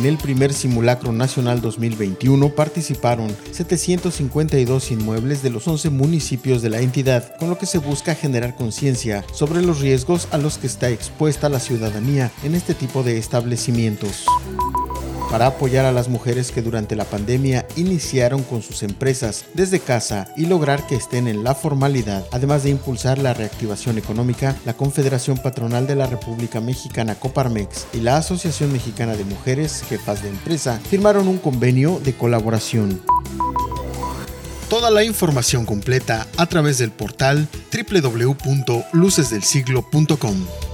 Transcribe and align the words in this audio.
En 0.00 0.06
el 0.06 0.16
primer 0.16 0.54
simulacro 0.54 1.12
nacional 1.12 1.60
2021 1.60 2.54
participaron 2.54 3.36
752 3.50 4.92
inmuebles 4.92 5.42
de 5.42 5.50
los 5.50 5.68
11 5.68 5.90
municipios 5.90 6.62
de 6.62 6.70
la 6.70 6.80
entidad, 6.80 7.36
con 7.38 7.50
lo 7.50 7.58
que 7.58 7.66
se 7.66 7.76
busca 7.76 8.14
generar 8.14 8.56
conciencia 8.56 9.24
sobre 9.34 9.60
los 9.60 9.80
riesgos 9.80 10.28
a 10.30 10.38
los 10.38 10.56
que 10.56 10.68
está 10.68 10.88
expuesta 10.88 11.50
la 11.50 11.60
ciudadanía 11.60 12.30
en 12.44 12.54
este 12.54 12.72
tipo 12.72 13.02
de 13.02 13.18
establecimientos 13.18 14.24
para 15.30 15.46
apoyar 15.46 15.86
a 15.86 15.92
las 15.92 16.08
mujeres 16.08 16.50
que 16.50 16.60
durante 16.60 16.96
la 16.96 17.04
pandemia 17.04 17.66
iniciaron 17.76 18.42
con 18.42 18.62
sus 18.62 18.82
empresas 18.82 19.44
desde 19.54 19.78
casa 19.80 20.26
y 20.36 20.46
lograr 20.46 20.84
que 20.86 20.96
estén 20.96 21.28
en 21.28 21.44
la 21.44 21.54
formalidad, 21.54 22.26
además 22.32 22.64
de 22.64 22.70
impulsar 22.70 23.18
la 23.18 23.32
reactivación 23.32 23.96
económica, 23.98 24.56
la 24.64 24.74
Confederación 24.74 25.38
Patronal 25.38 25.86
de 25.86 25.94
la 25.94 26.06
República 26.06 26.60
Mexicana 26.60 27.14
Coparmex 27.14 27.86
y 27.92 28.00
la 28.00 28.16
Asociación 28.16 28.72
Mexicana 28.72 29.14
de 29.16 29.24
Mujeres 29.24 29.84
Jefas 29.88 30.22
de 30.22 30.30
Empresa 30.30 30.80
firmaron 30.90 31.28
un 31.28 31.38
convenio 31.38 32.00
de 32.04 32.14
colaboración. 32.14 33.00
Toda 34.68 34.90
la 34.90 35.04
información 35.04 35.64
completa 35.66 36.26
a 36.36 36.46
través 36.46 36.78
del 36.78 36.90
portal 36.92 37.48
www.lucesdelsiglo.com. 37.72 40.69